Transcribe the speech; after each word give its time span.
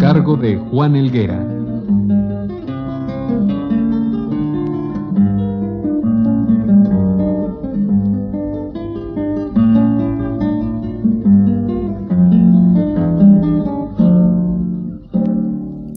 Cargo 0.00 0.34
de 0.34 0.56
Juan 0.56 0.96
Elguera. 0.96 1.38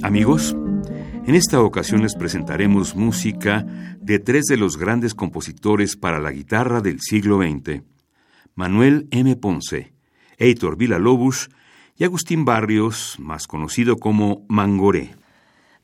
Amigos, 0.03 0.53
en 1.25 1.35
esta 1.35 1.61
ocasión 1.61 2.01
les 2.01 2.15
presentaremos 2.15 2.97
música 2.97 3.65
de 4.01 4.19
tres 4.19 4.47
de 4.47 4.57
los 4.57 4.75
grandes 4.75 5.15
compositores 5.15 5.95
para 5.95 6.19
la 6.19 6.31
guitarra 6.33 6.81
del 6.81 6.99
siglo 6.99 7.37
XX, 7.41 7.83
Manuel 8.53 9.07
M. 9.11 9.33
Ponce, 9.37 9.93
Heitor 10.37 10.75
Villa-Lobos 10.75 11.49
y 11.97 12.03
Agustín 12.03 12.45
Barrios, 12.45 13.15
más 13.19 13.47
conocido 13.47 13.97
como 13.97 14.45
Mangoré. 14.47 15.15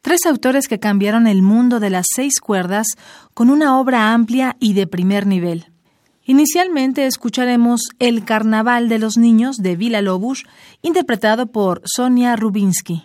Tres 0.02 0.26
autores 0.26 0.68
que 0.68 0.80
cambiaron 0.80 1.28
el 1.28 1.42
mundo 1.42 1.80
de 1.80 1.90
las 1.90 2.06
seis 2.16 2.40
cuerdas 2.40 2.88
con 3.34 3.50
una 3.50 3.80
obra 3.80 4.14
amplia 4.14 4.56
y 4.60 4.74
de 4.74 4.88
primer 4.88 5.28
nivel. 5.28 5.72
Inicialmente 6.24 7.06
escucharemos 7.06 7.90
El 7.98 8.24
Carnaval 8.24 8.88
de 8.88 9.00
los 9.00 9.18
Niños 9.18 9.58
de 9.58 9.76
Villa-Lobos, 9.76 10.46
interpretado 10.82 11.48
por 11.48 11.82
Sonia 11.86 12.36
Rubinsky. 12.36 13.04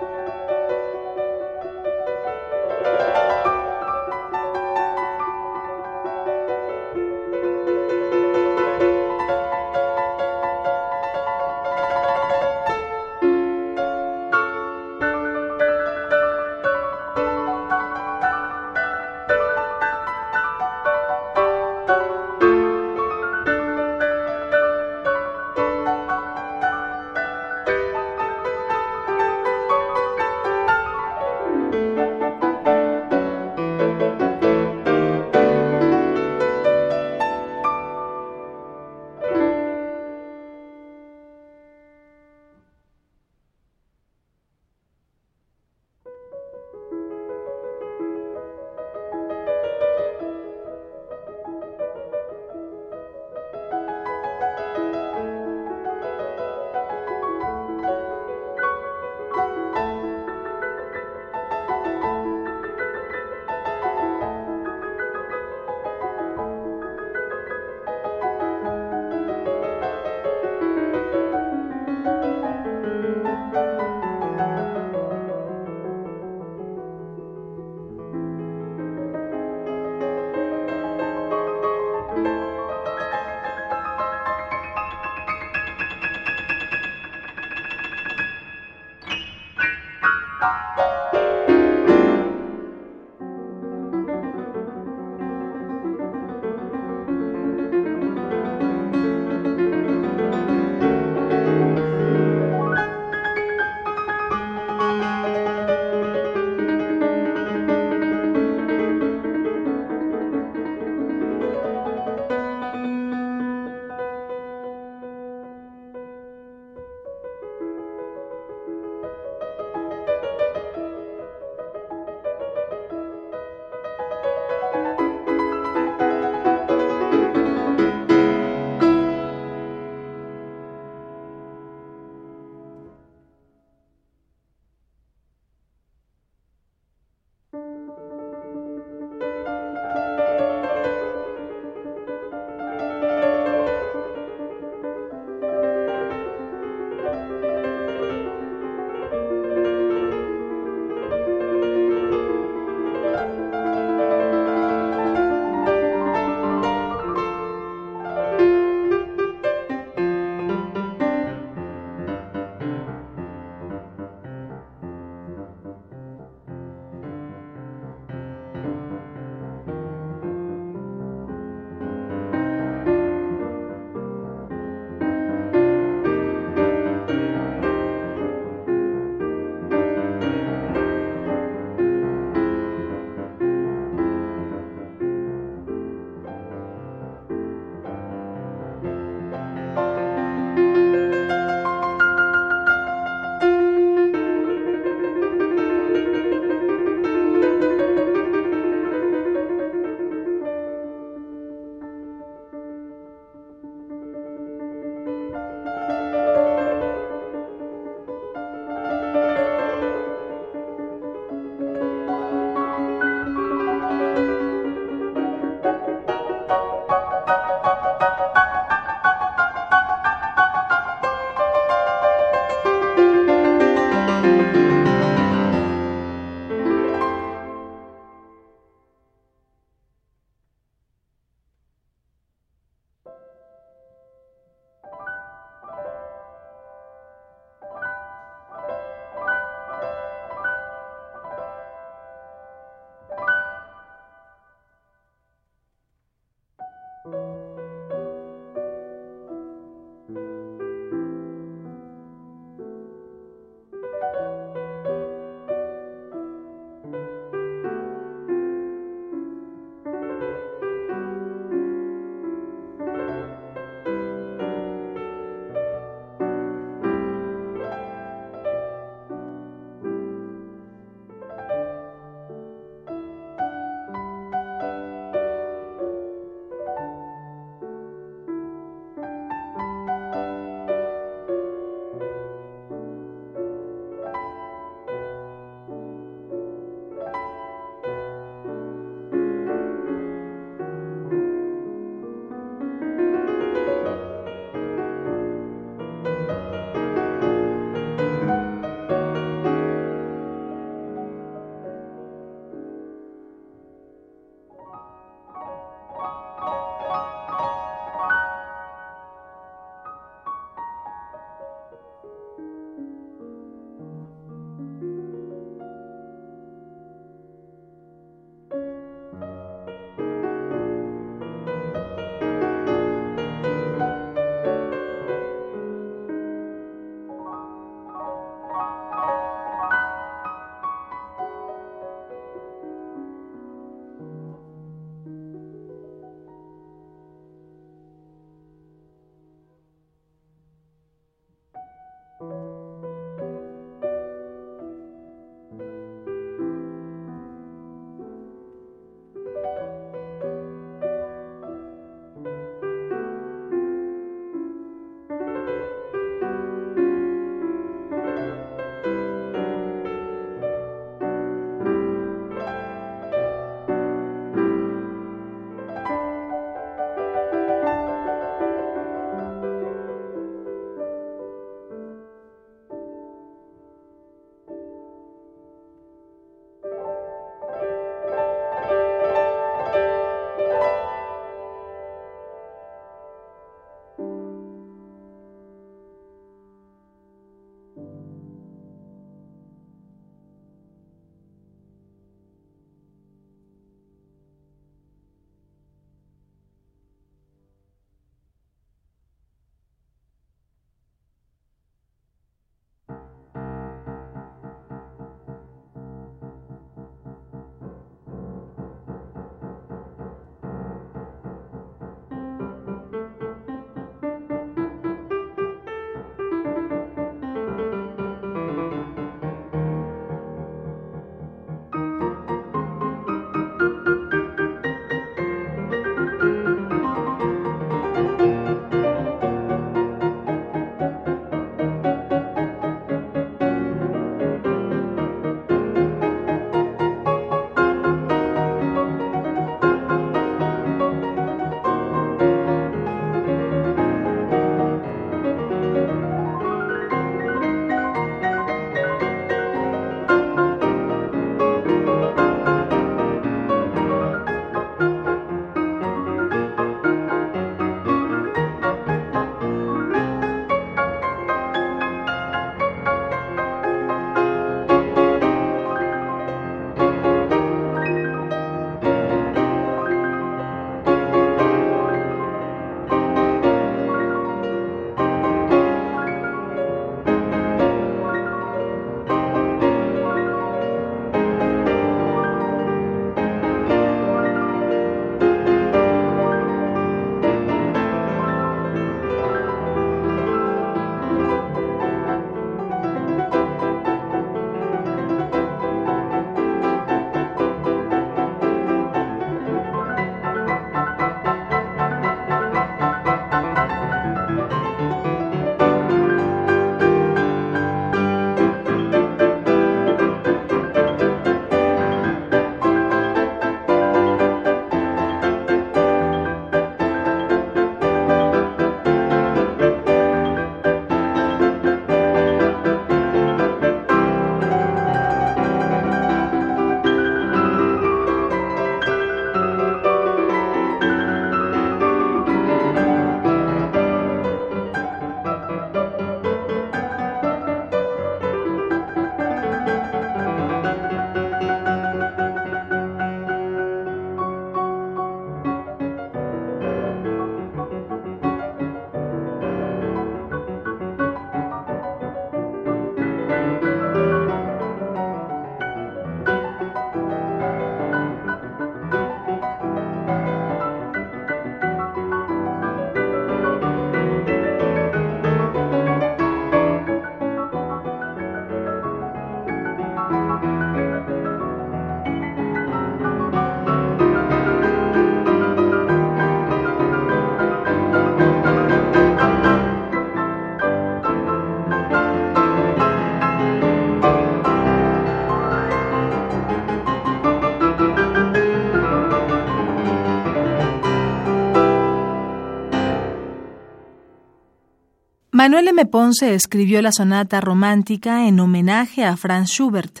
Manuel 595.48 595.68
M. 595.68 595.86
Ponce 595.86 596.34
escribió 596.34 596.82
la 596.82 596.92
sonata 596.92 597.40
romántica 597.40 598.28
en 598.28 598.38
homenaje 598.38 599.02
a 599.02 599.16
Franz 599.16 599.48
Schubert. 599.48 600.00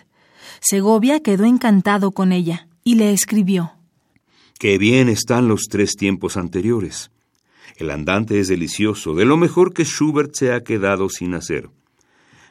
Segovia 0.60 1.20
quedó 1.20 1.46
encantado 1.46 2.10
con 2.10 2.32
ella 2.32 2.68
y 2.84 2.96
le 2.96 3.14
escribió. 3.14 3.72
Qué 4.58 4.76
bien 4.76 5.08
están 5.08 5.48
los 5.48 5.68
tres 5.70 5.96
tiempos 5.96 6.36
anteriores. 6.36 7.10
El 7.76 7.88
andante 7.88 8.38
es 8.38 8.48
delicioso, 8.48 9.14
de 9.14 9.24
lo 9.24 9.38
mejor 9.38 9.72
que 9.72 9.86
Schubert 9.86 10.34
se 10.34 10.52
ha 10.52 10.62
quedado 10.64 11.08
sin 11.08 11.32
hacer. 11.32 11.70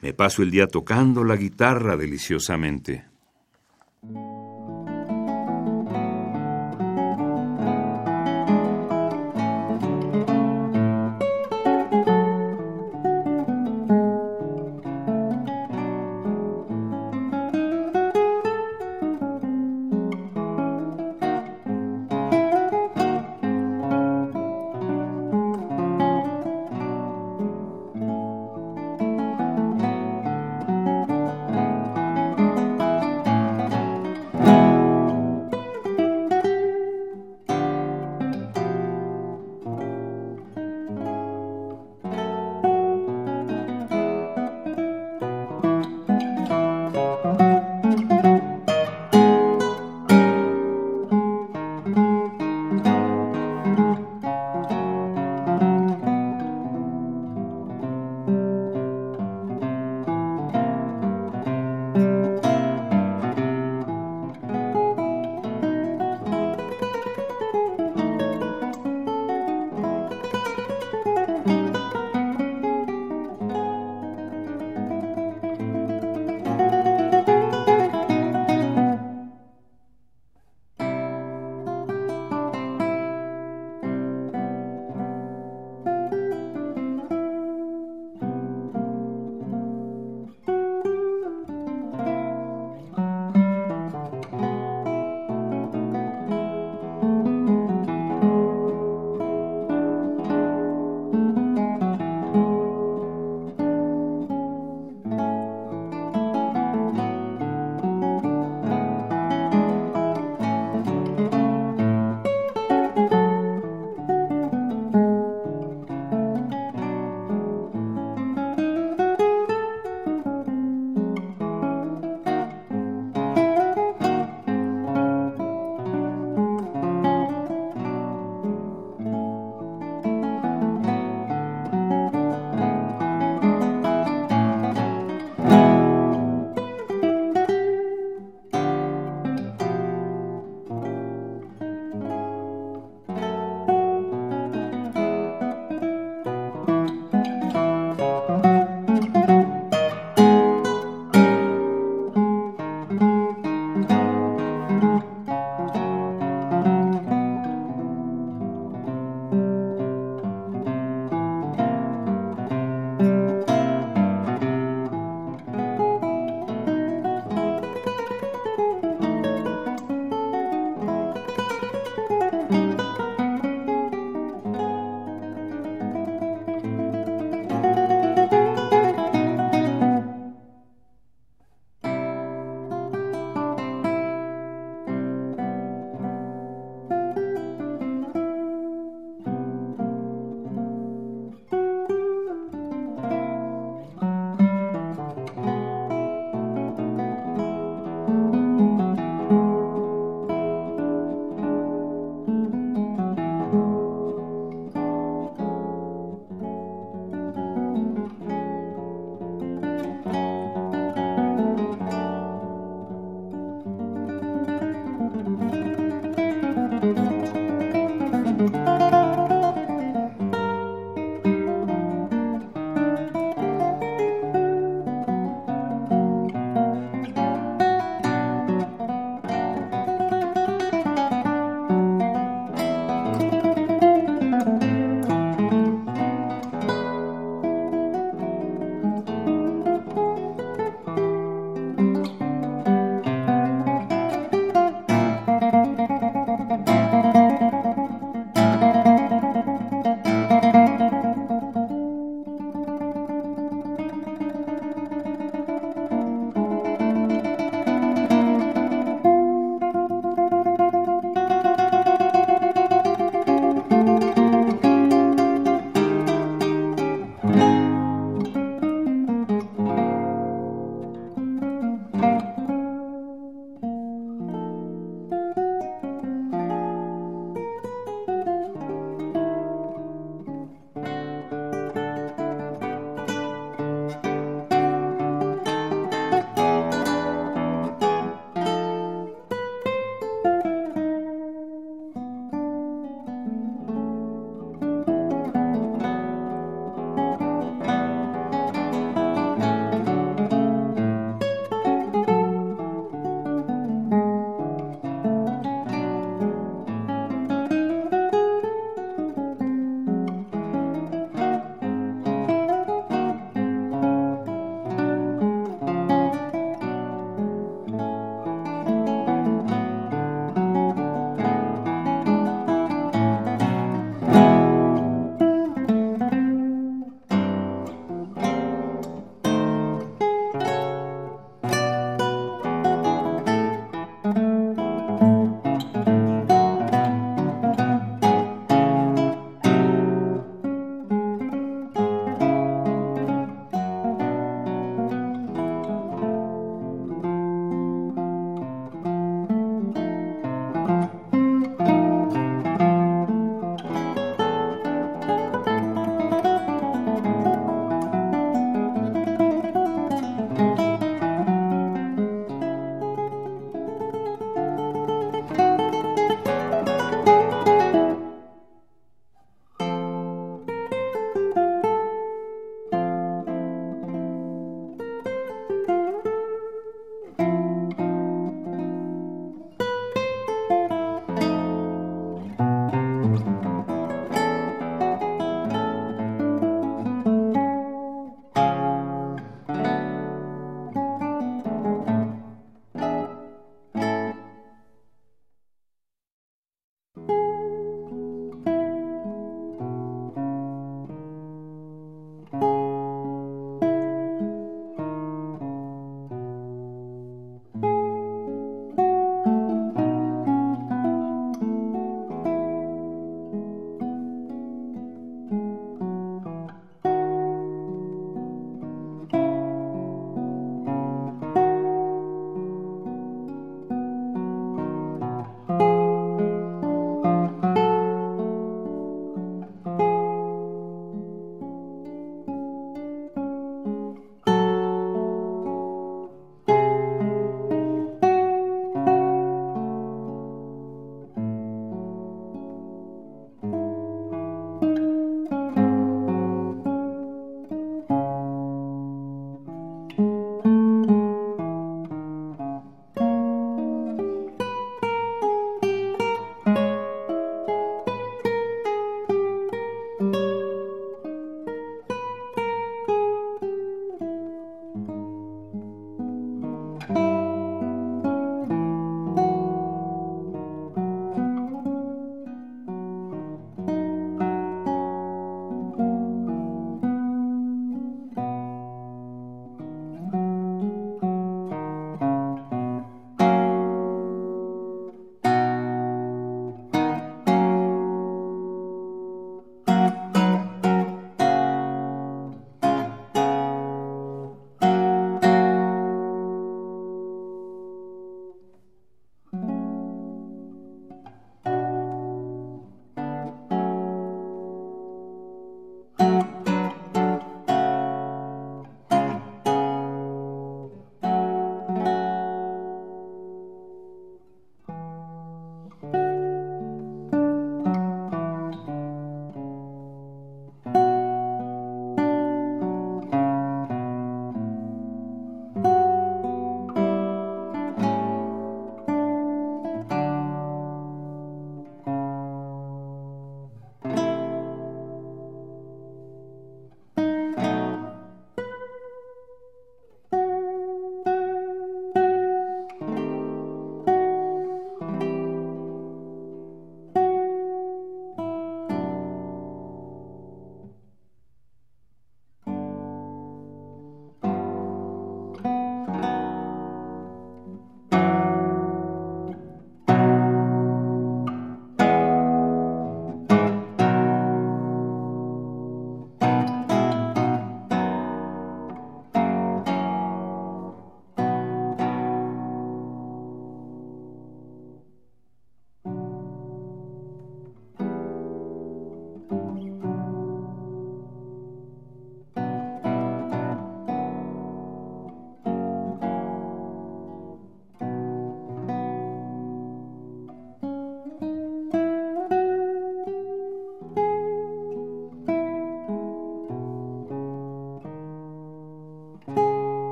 Me 0.00 0.12
paso 0.12 0.42
el 0.42 0.50
día 0.50 0.66
tocando 0.66 1.22
la 1.22 1.36
guitarra 1.36 1.96
deliciosamente. 1.96 3.04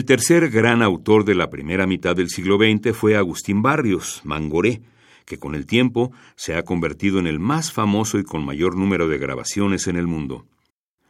El 0.00 0.06
tercer 0.06 0.48
gran 0.48 0.80
autor 0.80 1.26
de 1.26 1.34
la 1.34 1.50
primera 1.50 1.86
mitad 1.86 2.16
del 2.16 2.30
siglo 2.30 2.56
XX 2.56 2.96
fue 2.96 3.18
Agustín 3.18 3.60
Barrios, 3.60 4.22
Mangoré, 4.24 4.80
que 5.26 5.38
con 5.38 5.54
el 5.54 5.66
tiempo 5.66 6.10
se 6.36 6.54
ha 6.54 6.62
convertido 6.62 7.18
en 7.18 7.26
el 7.26 7.38
más 7.38 7.70
famoso 7.70 8.18
y 8.18 8.24
con 8.24 8.42
mayor 8.42 8.78
número 8.78 9.08
de 9.08 9.18
grabaciones 9.18 9.88
en 9.88 9.96
el 9.96 10.06
mundo. 10.06 10.46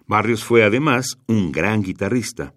Barrios 0.08 0.42
fue 0.42 0.64
además 0.64 1.18
un 1.28 1.52
gran 1.52 1.82
guitarrista. 1.82 2.52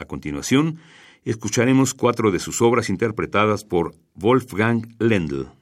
A 0.00 0.04
continuación, 0.04 0.80
escucharemos 1.24 1.94
cuatro 1.94 2.32
de 2.32 2.40
sus 2.40 2.60
obras 2.60 2.88
interpretadas 2.88 3.62
por 3.62 3.94
Wolfgang 4.16 4.96
Lendl. 4.98 5.61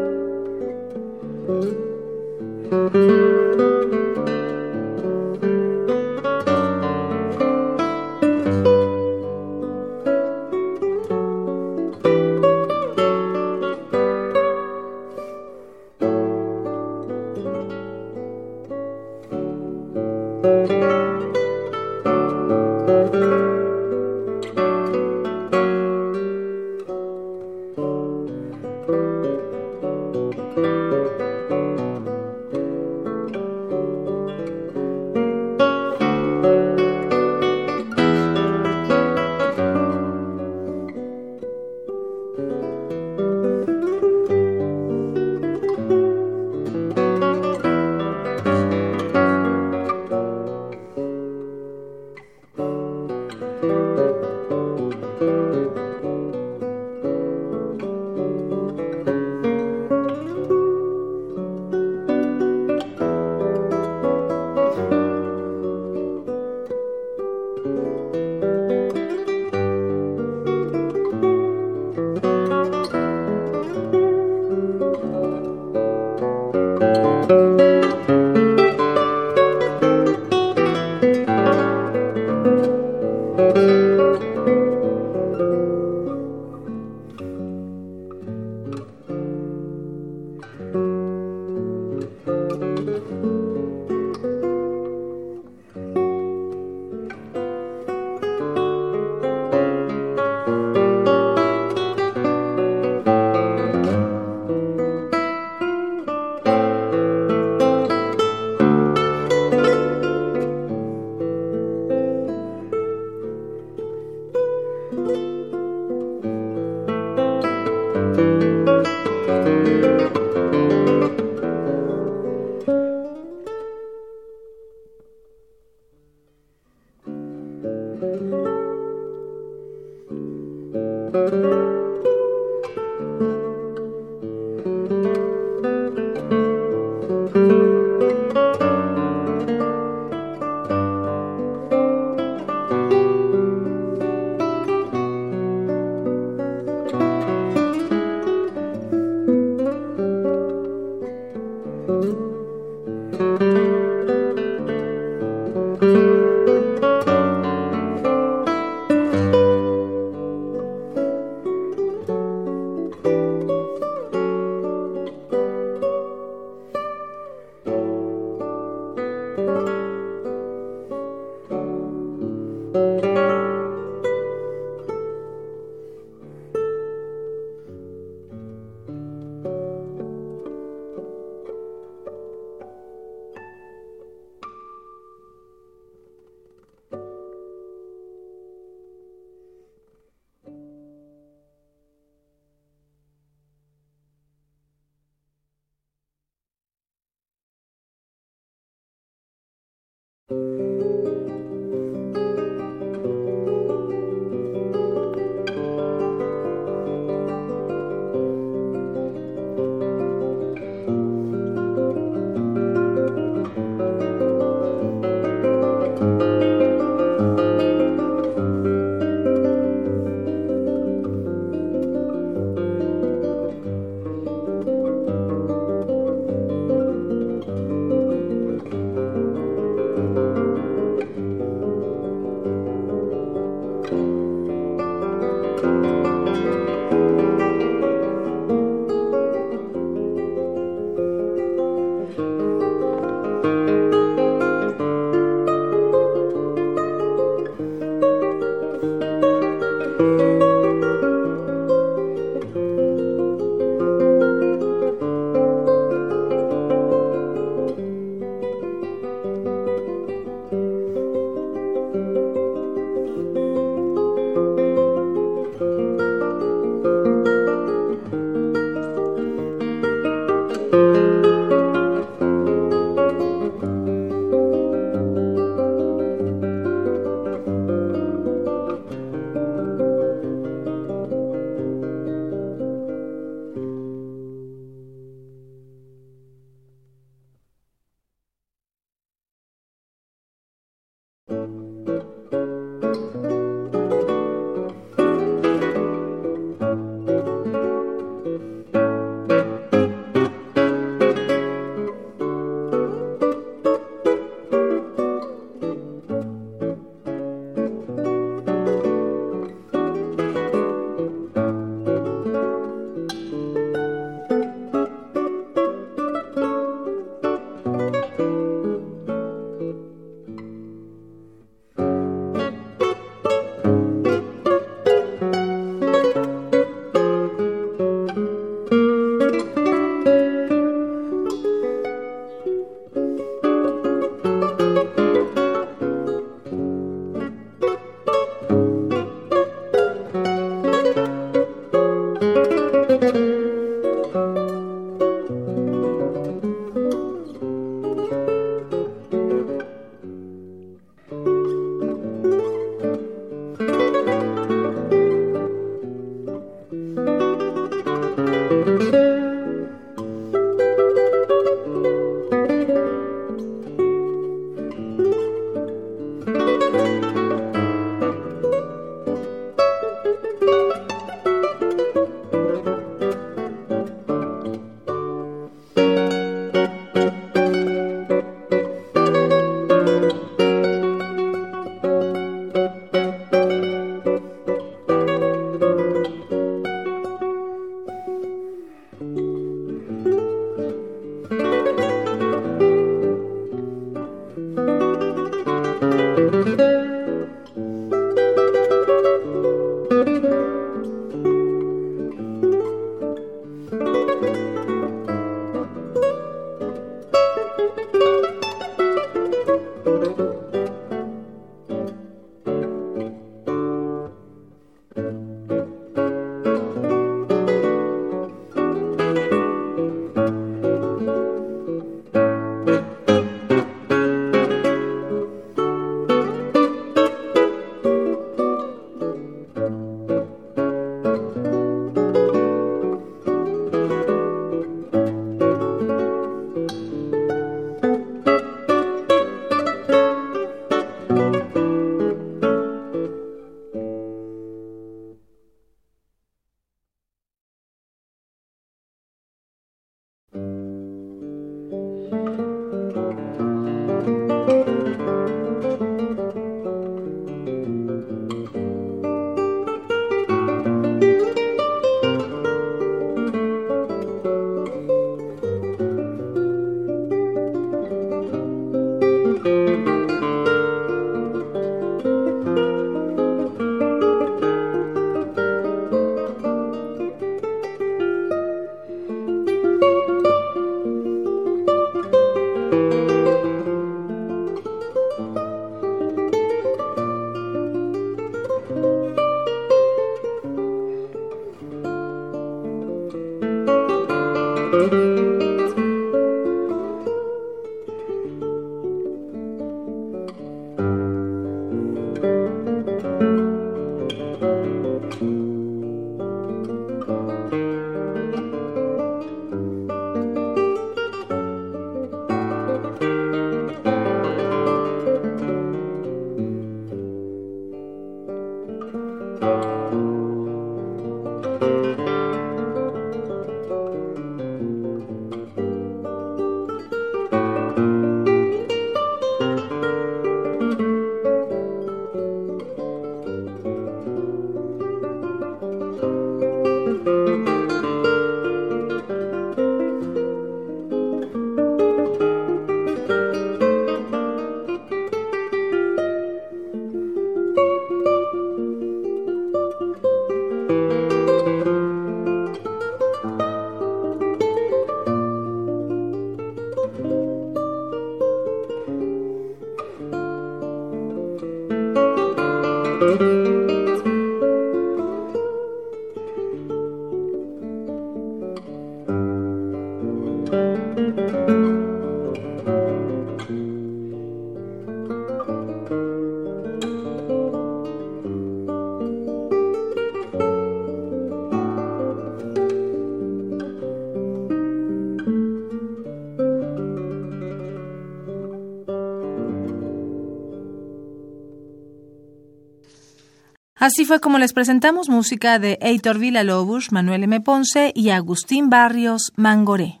Así 593.84 594.06
fue 594.06 594.18
como 594.18 594.38
les 594.38 594.54
presentamos 594.54 595.10
música 595.10 595.58
de 595.58 595.78
Heitor 595.82 596.18
Villa-Lobos, 596.18 596.90
Manuel 596.90 597.24
M. 597.24 597.42
Ponce 597.42 597.92
y 597.94 598.08
Agustín 598.08 598.70
Barrios 598.70 599.30
Mangoré. 599.36 600.00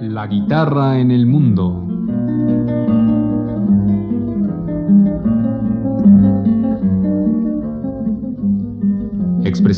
La 0.00 0.28
guitarra 0.28 1.00
en 1.00 1.10
el 1.10 1.26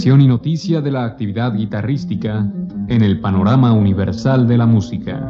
Y 0.02 0.26
noticia 0.26 0.80
de 0.80 0.90
la 0.90 1.04
actividad 1.04 1.54
guitarrística 1.54 2.50
en 2.88 3.02
el 3.02 3.20
panorama 3.20 3.74
universal 3.74 4.48
de 4.48 4.56
la 4.56 4.64
música. 4.64 5.28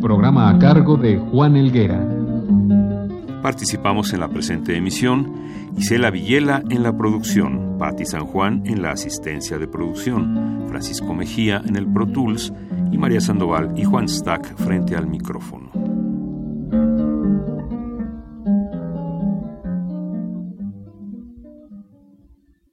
Programa 0.00 0.50
a 0.50 0.58
cargo 0.60 0.96
de 0.96 1.18
Juan 1.18 1.56
Elguera. 1.56 2.00
Participamos 3.42 4.12
en 4.12 4.20
la 4.20 4.28
presente 4.28 4.76
emisión 4.76 5.34
Isela 5.76 6.10
Villela 6.12 6.62
en 6.70 6.84
la 6.84 6.96
producción, 6.96 7.76
Patti 7.76 8.06
San 8.06 8.24
Juan 8.24 8.62
en 8.66 8.82
la 8.82 8.92
asistencia 8.92 9.58
de 9.58 9.66
producción, 9.66 10.66
Francisco 10.68 11.12
Mejía 11.12 11.60
en 11.66 11.74
el 11.74 11.88
Pro 11.92 12.06
Tools 12.06 12.52
y 12.92 12.98
María 12.98 13.20
Sandoval 13.20 13.72
y 13.76 13.82
Juan 13.82 14.08
Stack 14.08 14.56
frente 14.58 14.94
al 14.94 15.08
micrófono. 15.08 15.59